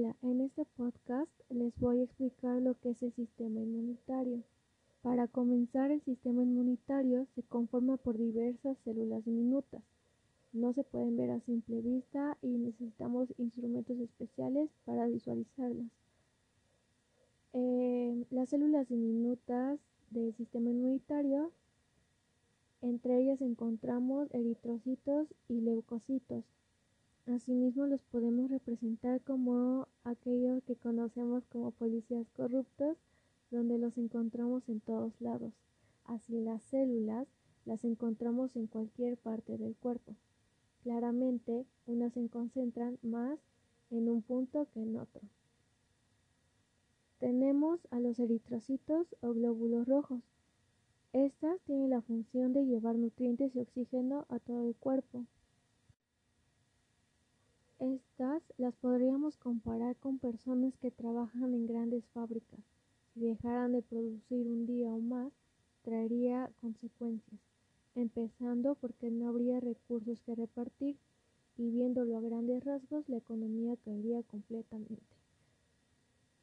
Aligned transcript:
Hola, 0.00 0.16
en 0.22 0.40
este 0.40 0.64
podcast 0.78 1.30
les 1.50 1.78
voy 1.78 2.00
a 2.00 2.04
explicar 2.04 2.62
lo 2.62 2.72
que 2.80 2.88
es 2.88 3.02
el 3.02 3.12
sistema 3.12 3.60
inmunitario. 3.60 4.42
Para 5.02 5.28
comenzar, 5.28 5.90
el 5.90 6.00
sistema 6.00 6.42
inmunitario 6.42 7.26
se 7.34 7.42
conforma 7.42 7.98
por 7.98 8.16
diversas 8.16 8.78
células 8.78 9.26
diminutas. 9.26 9.82
No 10.54 10.72
se 10.72 10.84
pueden 10.84 11.18
ver 11.18 11.30
a 11.30 11.40
simple 11.40 11.82
vista 11.82 12.38
y 12.40 12.48
necesitamos 12.48 13.28
instrumentos 13.36 13.98
especiales 14.00 14.70
para 14.86 15.06
visualizarlas. 15.06 15.90
Eh, 17.52 18.24
las 18.30 18.48
células 18.48 18.88
diminutas 18.88 19.78
del 20.08 20.34
sistema 20.34 20.70
inmunitario, 20.70 21.52
entre 22.80 23.20
ellas 23.20 23.42
encontramos 23.42 24.32
eritrocitos 24.32 25.28
y 25.46 25.60
leucocitos. 25.60 26.44
Asimismo, 27.30 27.86
los 27.86 28.02
podemos 28.02 28.50
representar 28.50 29.20
como 29.20 29.86
aquellos 30.02 30.64
que 30.64 30.74
conocemos 30.74 31.46
como 31.46 31.70
policías 31.70 32.28
corruptos, 32.30 32.96
donde 33.52 33.78
los 33.78 33.96
encontramos 33.98 34.68
en 34.68 34.80
todos 34.80 35.12
lados. 35.20 35.52
Así 36.06 36.40
las 36.40 36.60
células 36.64 37.28
las 37.66 37.84
encontramos 37.84 38.56
en 38.56 38.66
cualquier 38.66 39.16
parte 39.16 39.58
del 39.58 39.76
cuerpo. 39.76 40.16
Claramente, 40.82 41.66
unas 41.86 42.14
se 42.14 42.28
concentran 42.28 42.98
más 43.00 43.38
en 43.90 44.08
un 44.08 44.22
punto 44.22 44.66
que 44.74 44.82
en 44.82 44.96
otro. 44.96 45.22
Tenemos 47.20 47.86
a 47.92 48.00
los 48.00 48.18
eritrocitos 48.18 49.06
o 49.20 49.34
glóbulos 49.34 49.86
rojos. 49.86 50.22
Estas 51.12 51.60
tienen 51.60 51.90
la 51.90 52.02
función 52.02 52.52
de 52.52 52.66
llevar 52.66 52.96
nutrientes 52.96 53.54
y 53.54 53.60
oxígeno 53.60 54.26
a 54.30 54.40
todo 54.40 54.66
el 54.66 54.74
cuerpo. 54.74 55.26
Estas 57.80 58.42
las 58.58 58.76
podríamos 58.76 59.38
comparar 59.38 59.96
con 59.96 60.18
personas 60.18 60.76
que 60.76 60.90
trabajan 60.90 61.54
en 61.54 61.66
grandes 61.66 62.04
fábricas. 62.08 62.60
Si 63.14 63.20
dejaran 63.20 63.72
de 63.72 63.80
producir 63.80 64.46
un 64.48 64.66
día 64.66 64.94
o 64.94 64.98
más, 64.98 65.32
traería 65.80 66.50
consecuencias, 66.60 67.40
empezando 67.94 68.74
porque 68.74 69.10
no 69.10 69.30
habría 69.30 69.60
recursos 69.60 70.20
que 70.20 70.34
repartir 70.34 70.98
y 71.56 71.70
viéndolo 71.70 72.18
a 72.18 72.20
grandes 72.20 72.62
rasgos 72.64 73.08
la 73.08 73.16
economía 73.16 73.76
caería 73.82 74.22
completamente. 74.24 75.16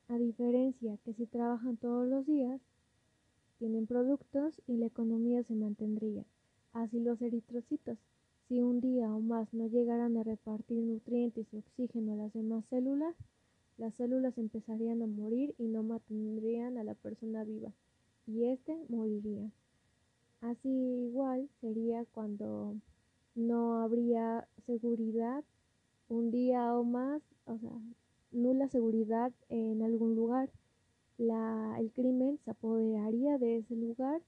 A 0.07 0.17
diferencia 0.17 0.97
que 1.05 1.13
si 1.13 1.27
trabajan 1.27 1.77
todos 1.77 2.07
los 2.07 2.25
días, 2.25 2.59
tienen 3.59 3.85
productos 3.85 4.59
y 4.65 4.77
la 4.77 4.87
economía 4.87 5.43
se 5.43 5.53
mantendría. 5.53 6.25
Así 6.73 6.99
los 6.99 7.21
eritrocitos 7.21 7.99
si 8.47 8.61
un 8.61 8.79
día 8.79 9.13
o 9.13 9.19
más 9.19 9.53
no 9.53 9.67
llegaran 9.67 10.15
a 10.15 10.23
repartir 10.23 10.77
nutrientes 10.77 11.45
y 11.51 11.57
oxígeno 11.57 12.13
a 12.13 12.15
las 12.15 12.33
demás 12.33 12.63
células, 12.69 13.13
las 13.77 13.93
células 13.95 14.37
empezarían 14.37 15.01
a 15.01 15.07
morir 15.07 15.53
y 15.57 15.67
no 15.67 15.83
mantendrían 15.83 16.77
a 16.77 16.83
la 16.83 16.93
persona 16.95 17.43
viva, 17.43 17.71
y 18.25 18.45
éste 18.45 18.77
moriría. 18.87 19.51
Así 20.39 20.69
igual 20.69 21.49
sería 21.59 22.05
cuando 22.05 22.75
no 23.35 23.81
habría 23.81 24.47
seguridad 24.65 25.43
un 26.07 26.31
día 26.31 26.73
o 26.73 26.83
más, 26.83 27.21
o 27.45 27.57
sea, 27.57 27.71
nula 28.31 28.69
seguridad 28.69 29.31
en 29.49 29.81
algún 29.81 30.15
lugar. 30.15 30.49
La, 31.17 31.75
el 31.79 31.91
crimen 31.91 32.39
se 32.45 32.51
apoderaría 32.51 33.37
de 33.39 33.57
ese 33.57 33.75
lugar 33.75 34.21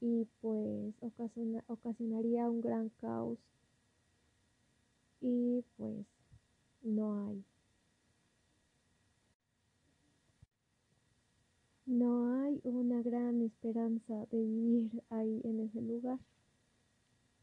y 0.00 0.26
pues 0.40 0.94
ocasionaría 1.68 2.48
un 2.48 2.62
gran 2.62 2.88
caos 3.00 3.38
y 5.20 5.64
pues 5.76 6.06
no 6.82 7.26
hay. 7.26 7.44
No 11.86 12.42
hay 12.42 12.60
una 12.62 13.02
gran 13.02 13.42
esperanza 13.42 14.26
de 14.30 14.42
vivir 14.42 15.02
ahí 15.10 15.40
en 15.44 15.60
ese 15.60 15.82
lugar. 15.82 16.18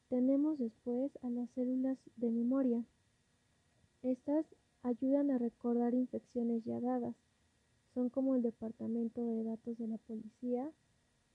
Tenemos 0.09 0.57
después 0.57 1.11
a 1.21 1.29
las 1.29 1.49
células 1.51 1.97
de 2.15 2.31
memoria. 2.31 2.85
Estas 4.03 4.45
ayudan 4.83 5.31
a 5.31 5.37
recordar 5.37 5.93
infecciones 5.93 6.63
ya 6.63 6.79
dadas. 6.79 7.13
Son 7.93 8.09
como 8.09 8.35
el 8.35 8.41
departamento 8.41 9.25
de 9.25 9.43
datos 9.43 9.77
de 9.77 9.87
la 9.87 9.97
policía, 9.97 10.71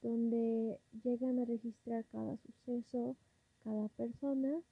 donde 0.01 0.79
llegan 1.05 1.39
a 1.39 1.45
registrar 1.45 2.07
cada 2.07 2.39
suceso, 2.39 3.17
cada 3.63 3.89
persona 3.89 4.63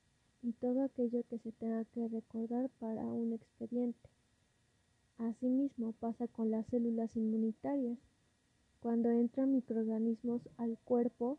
y 0.43 0.53
todo 0.53 0.83
aquello 0.83 1.23
que 1.29 1.39
se 1.39 1.53
tenga 1.53 1.85
que 1.87 2.09
recordar 2.09 2.71
para 2.79 3.05
un 3.05 3.33
expediente. 3.33 4.09
Asimismo 5.19 5.93
pasa 5.93 6.29
con 6.29 6.51
las 6.51 6.67
células 6.69 7.17
inmunitarias. 7.17 7.99
Cuando 8.81 9.11
entran 9.11 9.53
microorganismos 9.53 10.49
al 10.57 10.79
cuerpo, 10.79 11.39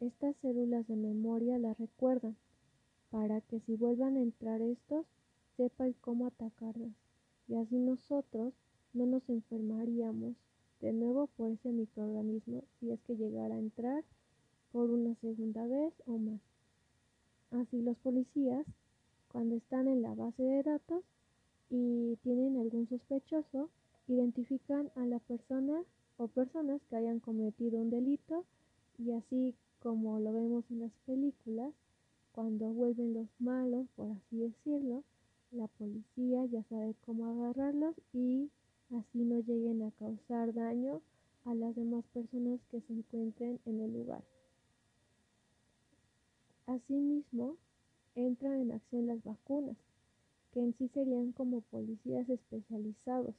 estas 0.00 0.36
células 0.36 0.86
de 0.86 0.96
memoria 0.96 1.58
las 1.58 1.78
recuerdan, 1.78 2.36
para 3.10 3.40
que 3.40 3.60
si 3.60 3.76
vuelvan 3.76 4.16
a 4.16 4.22
entrar 4.22 4.60
estos, 4.60 5.06
sepan 5.56 5.94
cómo 6.00 6.26
atacarlas, 6.26 6.92
y 7.48 7.54
así 7.54 7.78
nosotros 7.78 8.52
no 8.92 9.06
nos 9.06 9.26
enfermaríamos 9.28 10.34
de 10.80 10.92
nuevo 10.92 11.28
por 11.28 11.50
ese 11.50 11.70
microorganismo 11.70 12.64
si 12.78 12.90
es 12.90 13.00
que 13.02 13.16
llegara 13.16 13.54
a 13.54 13.58
entrar 13.58 14.04
por 14.72 14.90
una 14.90 15.14
segunda 15.14 15.66
vez 15.66 15.94
o 16.06 16.18
más. 16.18 16.51
Así 17.52 17.82
los 17.82 17.98
policías, 17.98 18.66
cuando 19.28 19.56
están 19.56 19.86
en 19.86 20.00
la 20.00 20.14
base 20.14 20.42
de 20.42 20.62
datos 20.62 21.04
y 21.68 22.16
tienen 22.22 22.56
algún 22.58 22.88
sospechoso, 22.88 23.68
identifican 24.08 24.90
a 24.96 25.04
la 25.04 25.18
persona 25.18 25.84
o 26.16 26.28
personas 26.28 26.80
que 26.88 26.96
hayan 26.96 27.20
cometido 27.20 27.78
un 27.78 27.90
delito 27.90 28.46
y 28.98 29.12
así 29.12 29.54
como 29.80 30.18
lo 30.18 30.32
vemos 30.32 30.64
en 30.70 30.80
las 30.80 30.92
películas, 31.04 31.74
cuando 32.32 32.70
vuelven 32.70 33.12
los 33.12 33.28
malos, 33.38 33.86
por 33.96 34.10
así 34.10 34.38
decirlo, 34.38 35.04
la 35.50 35.66
policía 35.66 36.46
ya 36.46 36.62
sabe 36.70 36.94
cómo 37.04 37.26
agarrarlos 37.26 37.94
y 38.14 38.50
así 38.96 39.24
no 39.24 39.40
lleguen 39.40 39.82
a 39.82 39.90
causar 39.90 40.54
daño 40.54 41.02
a 41.44 41.54
las 41.54 41.76
demás 41.76 42.04
personas 42.14 42.60
que 42.70 42.80
se 42.80 42.94
encuentren 42.94 43.60
en 43.66 43.80
el 43.80 43.92
lugar. 43.92 44.22
Asimismo, 46.66 47.56
entran 48.14 48.60
en 48.60 48.72
acción 48.72 49.06
las 49.06 49.22
vacunas, 49.24 49.76
que 50.52 50.60
en 50.60 50.74
sí 50.74 50.88
serían 50.88 51.32
como 51.32 51.60
policías 51.62 52.28
especializados. 52.28 53.34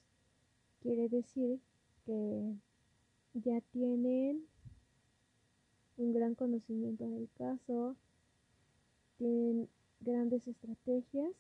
Quiere 0.82 1.08
decir 1.10 1.60
que 2.06 2.56
ya 3.34 3.62
tienen 3.72 4.46
un 5.98 6.14
gran 6.14 6.36
conocimiento 6.36 7.08
del 7.08 7.30
caso, 7.38 7.96
tienen 9.18 9.70
grandes 10.02 10.48
estrategias 10.48 11.32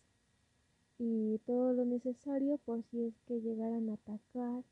y 0.99 1.39
todo 1.45 1.73
lo 1.73 1.85
necesario 1.85 2.57
por 2.59 2.83
si 2.83 3.05
es 3.05 3.13
que 3.27 3.41
llegaran 3.41 3.89
a 3.89 3.95
atacar 3.95 4.63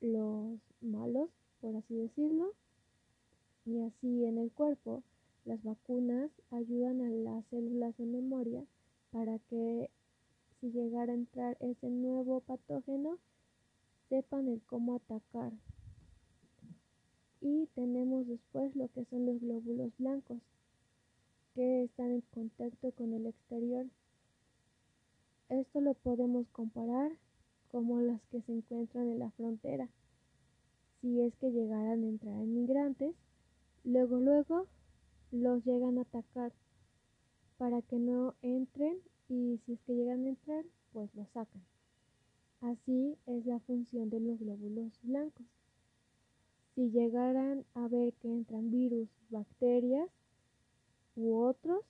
los 0.00 0.60
malos, 0.80 1.30
por 1.60 1.74
así 1.74 1.96
decirlo, 1.96 2.52
y 3.64 3.80
así 3.80 4.24
en 4.26 4.38
el 4.38 4.52
cuerpo 4.52 5.02
las 5.46 5.62
vacunas 5.62 6.30
ayudan 6.50 7.00
a 7.02 7.08
las 7.08 7.46
células 7.46 7.96
de 7.96 8.04
memoria 8.04 8.64
para 9.12 9.38
que 9.38 9.90
si 10.60 10.72
llegara 10.72 11.12
a 11.12 11.16
entrar 11.16 11.56
ese 11.60 11.88
nuevo 11.88 12.40
patógeno, 12.40 13.18
sepan 14.08 14.48
el 14.48 14.60
cómo 14.62 14.96
atacar. 14.96 15.52
Y 17.40 17.66
tenemos 17.74 18.26
después 18.26 18.74
lo 18.74 18.88
que 18.88 19.04
son 19.04 19.26
los 19.26 19.40
glóbulos 19.40 19.92
blancos, 19.98 20.38
que 21.54 21.84
están 21.84 22.10
en 22.10 22.20
contacto 22.22 22.90
con 22.92 23.12
el 23.12 23.26
exterior. 23.26 23.86
Esto 25.48 25.80
lo 25.80 25.94
podemos 25.94 26.48
comparar 26.48 27.12
como 27.70 28.00
las 28.00 28.20
que 28.32 28.42
se 28.42 28.52
encuentran 28.52 29.08
en 29.08 29.20
la 29.20 29.30
frontera. 29.30 29.88
Si 31.00 31.20
es 31.20 31.36
que 31.36 31.52
llegaran 31.52 32.02
a 32.02 32.08
entrar 32.08 32.42
inmigrantes, 32.42 33.14
luego 33.84 34.18
luego 34.18 34.66
los 35.30 35.64
llegan 35.64 35.98
a 35.98 36.02
atacar 36.02 36.52
para 37.58 37.82
que 37.82 37.98
no 37.98 38.34
entren 38.42 38.98
y 39.28 39.58
si 39.64 39.72
es 39.72 39.80
que 39.82 39.94
llegan 39.94 40.24
a 40.24 40.28
entrar, 40.28 40.64
pues 40.92 41.14
los 41.14 41.28
sacan. 41.30 41.62
Así 42.60 43.16
es 43.26 43.44
la 43.46 43.58
función 43.60 44.08
de 44.10 44.20
los 44.20 44.38
glóbulos 44.38 44.98
blancos. 45.02 45.46
Si 46.74 46.90
llegaran 46.90 47.64
a 47.74 47.88
ver 47.88 48.12
que 48.14 48.28
entran 48.28 48.70
virus, 48.70 49.08
bacterias 49.30 50.10
u 51.14 51.34
otros, 51.34 51.84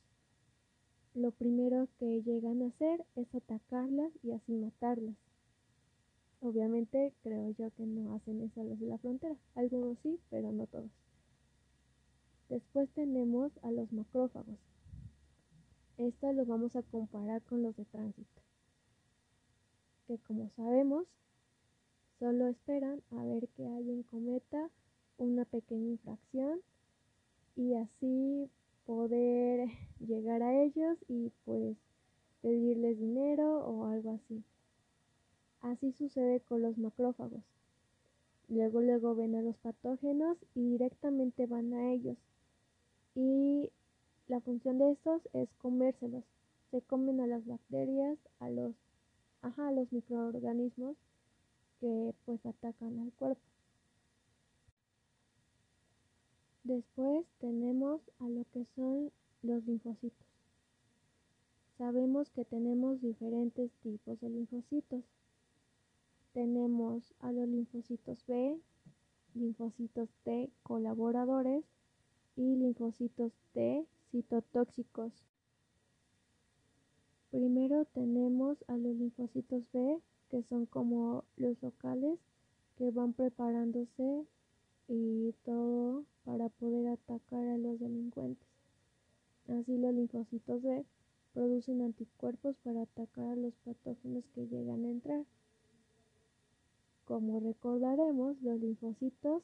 lo 1.15 1.31
primero 1.31 1.89
que 1.99 2.23
llegan 2.23 2.63
a 2.63 2.67
hacer 2.67 3.05
es 3.17 3.35
atacarlas 3.35 4.13
y 4.23 4.33
así 4.33 4.53
matarlas. 4.53 5.17
Obviamente 6.41 7.15
creo 7.23 7.51
yo 7.51 7.71
que 7.73 7.87
no 7.87 8.15
hacen 8.15 8.43
eso 8.43 8.63
los 8.63 8.79
de 8.79 8.87
la 8.87 8.99
frontera. 8.99 9.35
Algunos 9.55 9.99
sí, 10.03 10.21
pero 10.31 10.53
no 10.53 10.67
todos. 10.67 11.06
Después 12.49 12.89
tenemos 12.91 13.53
a 13.63 13.73
los 13.73 13.93
macrófagos. 13.93 14.59
Estos 15.99 16.35
los 16.35 16.47
vamos 16.47 16.77
a 16.77 16.83
comparar 16.83 17.43
con 17.43 17.63
los 17.63 17.75
de 17.77 17.85
tránsito. 17.87 18.43
que 20.07 20.19
como 20.19 20.49
sabemos, 20.51 21.07
solo 22.21 22.47
esperan 22.47 23.03
a 23.11 23.25
ver 23.25 23.49
que 23.49 23.67
alguien 23.67 24.05
cometa 24.05 24.71
una 25.19 25.45
pequeña 25.45 25.91
infracción 25.91 26.61
y 27.57 27.75
así 27.75 28.49
poder 28.85 29.69
llegar 29.99 30.43
a 30.43 30.63
ellos 30.63 30.99
y 31.09 31.33
pues 31.45 31.77
pedirles 32.43 32.99
dinero 33.01 33.67
o 33.67 33.87
algo 33.87 34.11
así. 34.11 34.45
Así 35.61 35.91
sucede 35.93 36.41
con 36.41 36.63
los 36.63 36.79
macrófagos. 36.79 37.43
Luego 38.49 38.81
luego 38.81 39.17
ven 39.17 39.35
a 39.35 39.43
los 39.43 39.57
patógenos 39.57 40.39
y 40.55 40.71
directamente 40.71 41.47
van 41.47 41.73
a 41.75 41.91
ellos. 41.91 42.17
Y 43.17 43.73
la 44.29 44.41
función 44.41 44.77
de 44.77 44.93
estos 44.93 45.23
es 45.33 45.49
comérselos. 45.55 46.23
Se 46.71 46.83
comen 46.83 47.19
a 47.23 47.27
las 47.27 47.47
bacterias, 47.47 48.19
a 48.41 48.51
los, 48.51 48.75
ajá, 49.41 49.69
a 49.69 49.73
los 49.73 49.91
microorganismos 49.91 50.99
que 51.81 52.15
pues 52.27 52.45
atacan 52.45 52.99
al 52.99 53.13
cuerpo. 53.15 53.41
Después 56.65 57.25
tenemos 57.39 58.03
a 58.19 58.29
lo 58.29 58.45
que 58.53 58.67
son 58.75 59.11
los 59.43 59.65
linfocitos. 59.65 60.27
Sabemos 61.79 62.29
que 62.31 62.45
tenemos 62.45 63.01
diferentes 63.01 63.71
tipos 63.83 64.21
de 64.21 64.29
linfocitos. 64.29 65.05
Tenemos 66.35 67.15
a 67.21 67.33
los 67.33 67.49
linfocitos 67.49 68.27
B, 68.27 68.61
linfocitos 69.35 70.11
T 70.25 70.51
colaboradores 70.63 71.65
y 72.37 72.57
linfocitos 72.57 73.33
T 73.53 73.87
citotóxicos. 74.11 75.13
Primero 77.31 77.85
tenemos 77.87 78.59
a 78.69 78.77
los 78.77 78.95
linfocitos 78.97 79.71
B, 79.73 80.01
que 80.31 80.43
son 80.45 80.67
como 80.67 81.25
los 81.37 81.61
locales 81.63 82.19
que 82.77 82.91
van 82.91 83.15
preparándose 83.15 84.27
y 84.89 85.33
todo 85.45 86.05
para 86.25 86.49
poder 86.49 86.89
atacar 86.89 87.45
a 87.45 87.59
los 87.59 87.81
delincuentes. 87.81 88.47
Así 89.49 89.77
los 89.79 89.95
linfocitos 89.95 90.63
B 90.63 90.85
producen 91.33 91.83
anticuerpos 91.83 92.57
para 92.65 92.83
atacar 92.83 93.27
a 93.27 93.37
los 93.37 93.55
patógenos 93.65 94.25
que 94.35 94.47
llegan 94.47 94.85
a 94.85 94.91
entrar. 94.91 95.25
Como 97.05 97.41
recordaremos, 97.41 98.41
los 98.43 98.61
linfocitos 98.61 99.43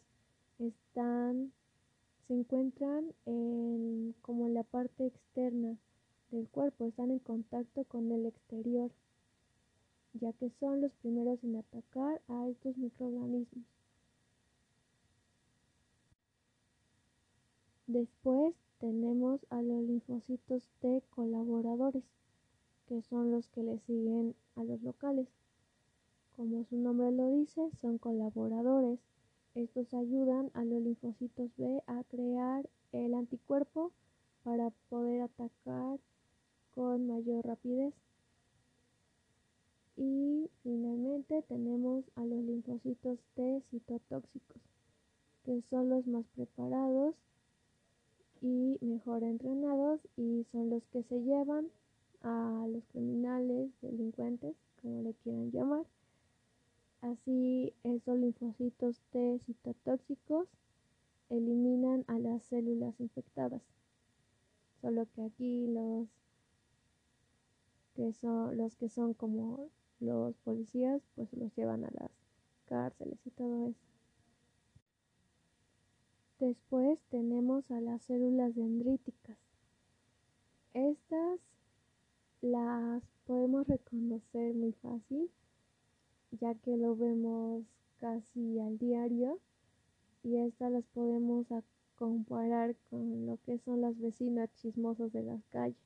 están 0.58 1.52
se 2.32 2.38
encuentran 2.38 3.12
en, 3.26 4.14
como 4.22 4.46
en 4.46 4.54
la 4.54 4.62
parte 4.62 5.04
externa 5.04 5.76
del 6.30 6.48
cuerpo, 6.48 6.86
están 6.86 7.10
en 7.10 7.18
contacto 7.18 7.84
con 7.84 8.10
el 8.10 8.24
exterior, 8.24 8.90
ya 10.14 10.32
que 10.32 10.48
son 10.48 10.80
los 10.80 10.94
primeros 10.94 11.44
en 11.44 11.56
atacar 11.56 12.22
a 12.28 12.48
estos 12.48 12.78
microorganismos. 12.78 13.66
Después 17.86 18.54
tenemos 18.78 19.44
a 19.50 19.60
los 19.60 19.82
linfocitos 19.82 20.70
T 20.80 21.02
colaboradores, 21.10 22.04
que 22.88 23.02
son 23.02 23.30
los 23.30 23.46
que 23.48 23.62
le 23.62 23.78
siguen 23.80 24.34
a 24.56 24.64
los 24.64 24.80
locales. 24.80 25.28
Como 26.34 26.64
su 26.64 26.78
nombre 26.78 27.12
lo 27.12 27.30
dice, 27.30 27.70
son 27.78 27.98
colaboradores. 27.98 29.00
Estos 29.54 29.92
ayudan 29.92 30.50
a 30.54 30.64
los 30.64 30.80
linfocitos 30.80 31.50
B 31.58 31.82
a 31.86 32.02
crear 32.04 32.68
el 32.92 33.12
anticuerpo 33.12 33.92
para 34.44 34.70
poder 34.88 35.20
atacar 35.22 36.00
con 36.74 37.06
mayor 37.06 37.44
rapidez. 37.44 37.92
Y 39.96 40.48
finalmente 40.62 41.42
tenemos 41.42 42.04
a 42.16 42.24
los 42.24 42.42
linfocitos 42.42 43.18
T 43.34 43.62
citotóxicos, 43.70 44.62
que 45.44 45.60
son 45.68 45.90
los 45.90 46.06
más 46.06 46.24
preparados 46.34 47.14
y 48.40 48.78
mejor 48.80 49.22
entrenados 49.22 50.00
y 50.16 50.46
son 50.50 50.70
los 50.70 50.82
que 50.86 51.02
se 51.02 51.20
llevan 51.22 51.68
a 52.22 52.66
los 52.68 52.84
criminales, 52.86 53.70
delincuentes, 53.82 54.56
como 54.80 55.02
le 55.02 55.12
quieran 55.22 55.50
llamar. 55.50 55.84
Así 57.02 57.74
esos 57.82 58.16
linfocitos 58.16 59.02
T 59.10 59.40
citotóxicos 59.44 60.48
eliminan 61.28 62.04
a 62.06 62.18
las 62.18 62.44
células 62.44 62.98
infectadas. 63.00 63.62
Solo 64.80 65.06
que 65.14 65.22
aquí 65.22 65.66
los 65.66 66.08
que 67.94 68.12
son 68.12 68.56
los 68.56 68.76
que 68.76 68.88
son 68.88 69.14
como 69.14 69.68
los 70.00 70.36
policías 70.38 71.02
pues 71.14 71.32
los 71.34 71.54
llevan 71.56 71.84
a 71.84 71.90
las 71.90 72.10
cárceles 72.66 73.18
y 73.26 73.30
todo 73.30 73.66
eso. 73.66 73.84
Después 76.38 77.00
tenemos 77.10 77.70
a 77.70 77.80
las 77.80 78.02
células 78.02 78.54
dendríticas. 78.54 79.38
Estas 80.72 81.40
las 82.40 83.02
podemos 83.26 83.66
reconocer 83.66 84.54
muy 84.54 84.72
fácil, 84.72 85.30
ya 86.32 86.54
que 86.54 86.76
lo 86.76 86.96
vemos 86.96 87.64
casi 87.98 88.58
al 88.58 88.78
diario 88.78 89.38
y 90.22 90.36
estas 90.36 90.72
las 90.72 90.84
podemos 90.86 91.46
comparar 91.96 92.74
con 92.90 93.26
lo 93.26 93.38
que 93.44 93.58
son 93.58 93.80
las 93.80 93.98
vecinas 93.98 94.50
chismosas 94.56 95.12
de 95.12 95.22
las 95.22 95.44
calles. 95.46 95.76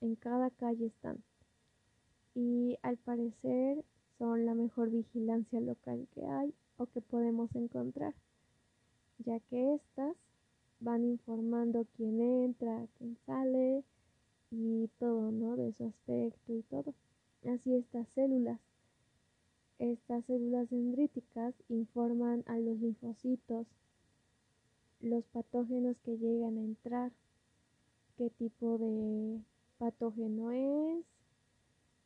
En 0.00 0.14
cada 0.14 0.50
calle 0.50 0.86
están. 0.86 1.22
Y 2.34 2.78
al 2.82 2.96
parecer 2.96 3.84
son 4.18 4.46
la 4.46 4.54
mejor 4.54 4.90
vigilancia 4.90 5.60
local 5.60 6.06
que 6.14 6.24
hay 6.24 6.54
o 6.76 6.86
que 6.86 7.00
podemos 7.00 7.54
encontrar 7.54 8.14
ya 9.24 9.38
que 9.40 9.74
éstas 9.74 10.16
van 10.80 11.04
informando 11.04 11.86
quién 11.96 12.20
entra, 12.20 12.86
quién 12.96 13.16
sale 13.26 13.84
y 14.50 14.88
todo, 14.98 15.30
¿no? 15.30 15.56
De 15.56 15.72
su 15.72 15.84
aspecto 15.84 16.54
y 16.54 16.62
todo. 16.62 16.94
Así 17.52 17.74
estas 17.74 18.08
células. 18.08 18.58
Estas 19.80 20.26
células 20.26 20.68
dendríticas 20.68 21.54
informan 21.70 22.44
a 22.46 22.58
los 22.58 22.78
linfocitos 22.80 23.66
los 25.00 25.24
patógenos 25.28 25.96
que 26.04 26.18
llegan 26.18 26.58
a 26.58 26.60
entrar, 26.60 27.12
qué 28.18 28.28
tipo 28.28 28.76
de 28.76 29.40
patógeno 29.78 30.50
es 30.50 31.02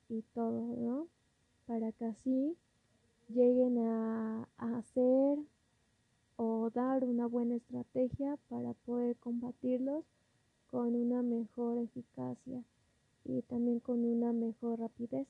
y 0.08 0.22
todo, 0.34 0.60
¿no? 0.76 1.08
Para 1.66 1.90
que 1.90 2.04
así 2.04 2.56
lleguen 3.28 3.78
a, 3.78 4.48
a 4.56 4.78
hacer 4.78 5.40
o 6.36 6.70
dar 6.70 7.02
una 7.02 7.26
buena 7.26 7.56
estrategia 7.56 8.38
para 8.48 8.74
poder 8.86 9.16
combatirlos 9.16 10.04
con 10.70 10.94
una 10.94 11.22
mejor 11.22 11.78
eficacia 11.78 12.62
y 13.24 13.42
también 13.42 13.80
con 13.80 14.04
una 14.04 14.32
mejor 14.32 14.78
rapidez. 14.78 15.26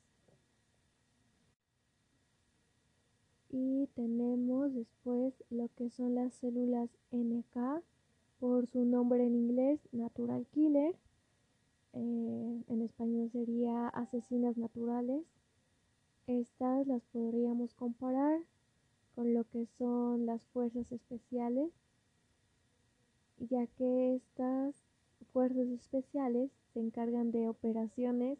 Y 3.56 3.87
tenemos 3.94 4.75
después 4.75 5.32
lo 5.49 5.68
que 5.76 5.88
son 5.88 6.16
las 6.16 6.34
células 6.34 6.90
NK, 7.12 7.84
por 8.40 8.66
su 8.66 8.84
nombre 8.84 9.25
en 9.25 9.37
inglés, 9.37 9.78
Natural 9.92 10.44
Killer. 10.50 10.96
Eh, 11.92 12.64
en 12.66 12.82
español 12.82 13.30
sería 13.30 13.87
asesinas 13.90 14.56
naturales. 14.56 15.25
Estas 16.26 16.84
las 16.88 17.04
podríamos 17.12 17.75
comparar 17.75 18.40
con 19.14 19.34
lo 19.34 19.44
que 19.44 19.66
son 19.78 20.26
las 20.26 20.42
fuerzas 20.46 20.90
especiales, 20.90 21.70
ya 23.38 23.68
que 23.68 24.16
estas 24.16 24.75
fuerzas 25.32 25.68
especiales 25.68 26.50
se 26.73 26.80
encargan 26.80 27.30
de 27.30 27.46
operaciones 27.46 28.37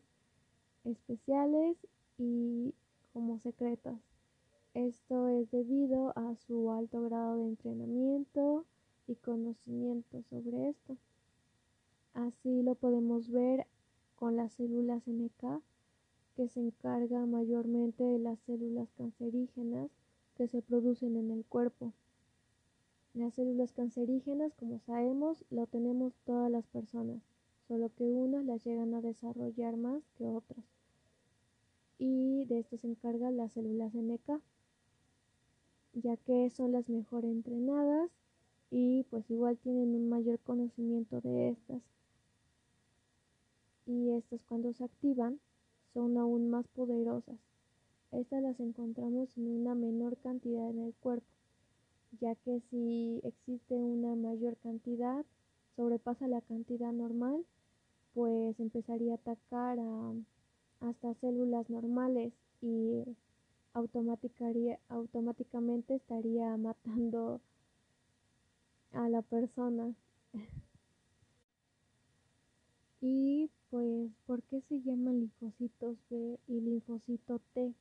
especiales 0.85 1.77
y 2.19 2.75
como 3.13 3.39
secretas. 3.39 4.14
Esto 4.75 5.29
es 5.29 5.53
debido 5.53 6.13
a 6.19 6.35
su 6.35 6.73
alto 6.73 7.03
grado 7.03 7.37
de 7.37 7.45
entrenamiento 7.47 8.65
y 9.07 9.15
conocimiento 9.15 10.21
sobre 10.23 10.69
esto. 10.69 10.97
Así 12.13 12.61
lo 12.65 12.75
podemos 12.75 13.31
ver 13.31 13.69
con 14.17 14.35
las 14.35 14.55
células 14.55 15.07
NK, 15.07 15.63
que 16.35 16.49
se 16.49 16.59
encarga 16.59 17.25
mayormente 17.25 18.03
de 18.03 18.19
las 18.19 18.41
células 18.41 18.91
cancerígenas 18.99 19.93
que 20.37 20.49
se 20.49 20.61
producen 20.61 21.17
en 21.17 21.31
el 21.31 21.45
cuerpo. 21.45 21.93
Las 23.13 23.35
células 23.35 23.73
cancerígenas, 23.73 24.55
como 24.55 24.81
sabemos, 24.81 25.45
lo 25.51 25.69
tenemos 25.69 26.15
todas 26.25 26.51
las 26.51 26.67
personas, 26.67 27.23
solo 27.69 27.91
que 27.95 28.03
unas 28.03 28.45
las 28.45 28.65
llegan 28.65 28.93
a 28.95 29.01
desarrollar 29.01 29.77
más 29.77 30.03
que 30.19 30.27
otras. 30.27 30.65
Y 31.97 32.45
de 32.47 32.59
esto 32.59 32.77
se 32.77 32.89
encargan 32.89 33.37
las 33.37 33.53
células 33.53 33.95
NK, 33.95 34.43
ya 35.95 36.17
que 36.17 36.51
son 36.51 36.73
las 36.73 36.89
mejor 36.89 37.25
entrenadas 37.25 38.11
y 38.71 39.05
pues 39.11 39.31
igual 39.31 39.57
tienen 39.59 39.95
un 39.95 40.09
mayor 40.09 40.39
conocimiento 40.41 41.21
de 41.21 41.51
estas. 41.51 41.83
Y 43.87 44.11
estas 44.11 44.43
cuando 44.45 44.73
se 44.73 44.85
activan 44.85 45.41
son 45.93 46.17
aún 46.19 46.51
más 46.51 46.67
poderosas 46.69 47.39
estas 48.15 48.43
las 48.43 48.61
encontramos 48.61 49.37
en 49.37 49.49
una 49.49 49.75
menor 49.75 50.17
cantidad 50.19 50.71
en 50.71 50.79
el 50.79 50.95
cuerpo, 50.95 51.27
ya 52.21 52.37
que 52.37 52.61
si 52.71 53.21
existe 53.25 53.75
una 53.75 54.15
mayor 54.15 54.57
cantidad, 54.59 55.25
sobrepasa 55.75 56.29
la 56.29 56.41
cantidad 56.41 56.93
normal, 56.93 57.45
pues 58.15 58.61
empezaría 58.61 59.13
a 59.13 59.17
atacar 59.17 59.81
a 59.81 60.13
hasta 60.81 61.15
células 61.15 61.69
normales 61.71 62.33
y 62.61 63.03
automáticamente 63.75 65.97
estaría 65.97 66.57
matando 66.57 67.41
a 68.93 69.09
la 69.09 69.23
persona. 69.23 69.93
y 73.01 73.51
pues, 73.71 74.13
¿por 74.27 74.43
qué 74.45 74.61
se 74.69 74.81
llaman 74.83 75.19
linfocitos 75.21 75.97
B 76.09 76.39
y 76.47 76.61
linfocito 76.61 77.41
T? 77.53 77.75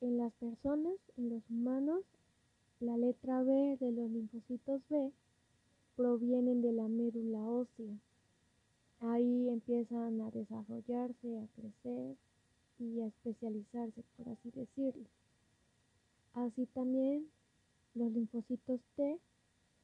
En 0.00 0.16
las 0.16 0.32
personas, 0.34 0.94
en 1.16 1.30
los 1.30 1.42
humanos, 1.50 2.04
la 2.80 2.96
letra 2.96 3.42
B 3.42 3.76
de 3.80 3.92
los 3.92 4.08
linfocitos 4.10 4.80
B 4.88 5.12
provienen 5.96 6.62
de 6.62 6.72
la 6.72 6.88
médula 6.88 7.40
ósea. 7.40 7.98
Ahí 9.00 9.48
empiezan 9.48 10.20
a 10.20 10.30
desarrollarse, 10.30 11.38
a 11.38 11.46
crecer 11.56 12.16
y 12.78 13.00
a 13.00 13.06
especializarse, 13.06 14.02
por 14.16 14.28
así 14.28 14.50
decirlo. 14.50 15.04
Así 16.34 16.66
también 16.66 17.28
los 17.94 18.12
linfocitos 18.12 18.80
T 18.96 19.18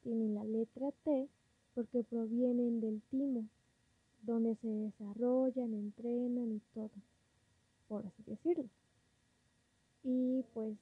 tienen 0.03 0.35
la 0.35 0.43
letra 0.43 0.91
T 1.03 1.27
porque 1.73 2.03
provienen 2.03 2.79
del 2.79 3.01
timo, 3.09 3.45
donde 4.21 4.55
se 4.55 4.67
desarrollan, 4.67 5.73
entrenan 5.73 6.51
y 6.53 6.61
todo, 6.73 6.91
por 7.87 8.05
así 8.05 8.23
decirlo. 8.25 8.69
Y 10.03 10.43
pues 10.53 10.77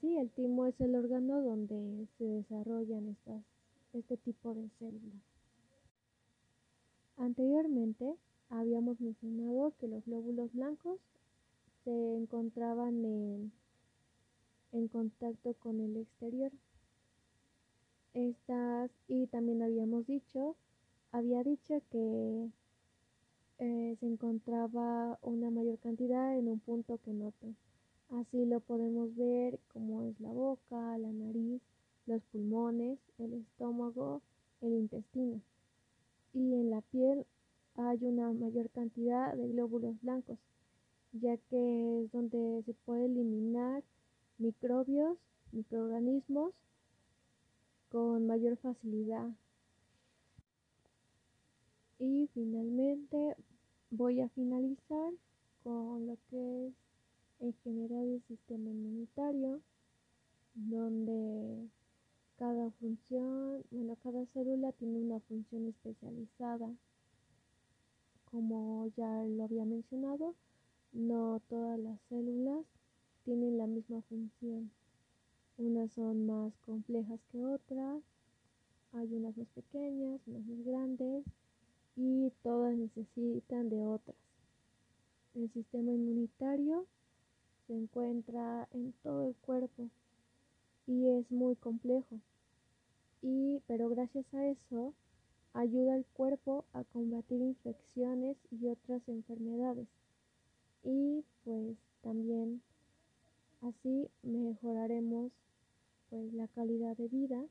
sí, 0.00 0.16
el 0.16 0.30
timo 0.30 0.66
es 0.66 0.80
el 0.80 0.94
órgano 0.96 1.40
donde 1.42 2.06
se 2.18 2.24
desarrollan 2.24 3.08
estas, 3.08 3.44
este 3.92 4.16
tipo 4.16 4.54
de 4.54 4.68
células. 4.78 5.22
Anteriormente 7.16 8.16
habíamos 8.48 9.00
mencionado 9.00 9.72
que 9.78 9.86
los 9.86 10.04
glóbulos 10.04 10.52
blancos 10.52 10.98
se 11.84 12.16
encontraban 12.16 13.04
en, 13.04 13.52
en 14.72 14.88
contacto 14.88 15.54
con 15.54 15.80
el 15.80 15.96
exterior. 15.96 16.52
Estas, 18.14 18.90
y 19.08 19.26
también 19.28 19.62
habíamos 19.62 20.06
dicho, 20.06 20.56
había 21.12 21.42
dicho 21.42 21.82
que 21.90 22.50
eh, 23.58 23.96
se 23.98 24.06
encontraba 24.06 25.18
una 25.22 25.50
mayor 25.50 25.78
cantidad 25.78 26.36
en 26.38 26.48
un 26.48 26.60
punto 26.60 26.98
que 26.98 27.10
en 27.10 27.22
otro. 27.22 27.54
Así 28.10 28.44
lo 28.44 28.60
podemos 28.60 29.14
ver 29.16 29.58
como 29.72 30.02
es 30.02 30.20
la 30.20 30.32
boca, 30.32 30.98
la 30.98 31.12
nariz, 31.12 31.62
los 32.06 32.22
pulmones, 32.24 32.98
el 33.18 33.32
estómago, 33.34 34.20
el 34.60 34.72
intestino 34.72 35.40
y 36.34 36.54
en 36.54 36.70
la 36.70 36.80
piel 36.80 37.26
hay 37.76 37.98
una 38.04 38.32
mayor 38.32 38.70
cantidad 38.70 39.34
de 39.34 39.48
glóbulos 39.48 40.00
blancos, 40.00 40.38
ya 41.12 41.36
que 41.36 42.02
es 42.02 42.12
donde 42.12 42.62
se 42.64 42.74
puede 42.74 43.06
eliminar 43.06 43.82
microbios, 44.38 45.18
microorganismos 45.52 46.52
con 47.90 48.26
mayor 48.26 48.56
facilidad. 48.56 49.30
Y 51.98 52.28
finalmente 52.34 53.36
voy 53.90 54.20
a 54.22 54.28
finalizar 54.30 55.12
con 55.62 56.06
lo 56.06 56.16
que 56.30 56.68
es 56.68 56.74
en 57.40 57.52
general 57.62 58.08
el 58.08 58.22
sistema 58.22 58.70
inmunitario, 58.70 59.60
donde 60.54 61.68
cada 62.36 62.70
función, 62.72 63.62
bueno, 63.70 63.96
cada 64.02 64.24
célula 64.26 64.72
tiene 64.72 64.98
una 64.98 65.20
función 65.20 65.66
especializada. 65.66 66.74
Como 68.30 68.86
ya 68.96 69.24
lo 69.24 69.44
había 69.44 69.64
mencionado, 69.64 70.34
no 70.92 71.40
todas 71.48 71.78
las 71.78 71.98
células 72.08 72.66
tienen 73.24 73.56
la 73.56 73.66
misma 73.66 74.02
función. 74.02 74.70
Unas 75.56 75.92
son 75.92 76.26
más 76.26 76.52
complejas 76.58 77.20
que 77.30 77.44
otras, 77.44 78.02
hay 78.92 79.14
unas 79.14 79.36
más 79.36 79.48
pequeñas, 79.48 80.20
unas 80.26 80.44
más 80.44 80.64
grandes 80.64 81.24
y 81.96 82.30
todas 82.42 82.74
necesitan 82.76 83.70
de 83.70 83.84
otras. 83.84 84.16
El 85.34 85.50
sistema 85.50 85.90
inmunitario 85.92 86.86
se 87.66 87.74
encuentra 87.74 88.68
en 88.72 88.92
todo 89.02 89.28
el 89.28 89.34
cuerpo 89.36 89.88
y 90.86 91.08
es 91.08 91.30
muy 91.30 91.56
complejo 91.56 92.20
y 93.22 93.62
pero 93.66 93.88
gracias 93.88 94.26
a 94.34 94.46
eso 94.46 94.92
ayuda 95.54 95.94
al 95.94 96.04
cuerpo 96.06 96.64
a 96.72 96.84
combatir 96.84 97.40
infecciones 97.40 98.36
y 98.50 98.66
otras 98.66 99.08
enfermedades 99.08 99.86
y 100.82 101.24
pues 101.44 101.76
también 102.02 102.62
así 103.60 104.08
mejoraremos 104.22 105.32
pues 106.10 106.32
la 106.34 106.48
calidad 106.48 106.96
de 106.96 107.08
vida 107.08 107.44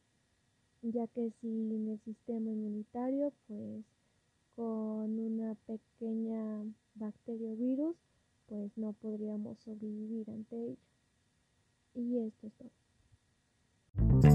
ya 0.82 1.08
que 1.08 1.32
sin 1.42 1.88
el 1.90 2.00
sistema 2.02 2.50
inmunitario 2.50 3.32
pues 3.48 3.84
con 4.56 5.20
una 5.20 5.56
pequeña 5.66 6.64
bacteria 6.96 7.52
o 7.52 7.56
virus 7.56 7.96
pues 8.48 8.72
no 8.78 8.94
podríamos 8.94 9.58
sobrevivir 9.60 10.30
ante 10.30 10.56
ello. 10.56 10.78
Y 11.94 12.18
esto 12.20 12.48
es 12.48 12.54
todo 12.54 14.31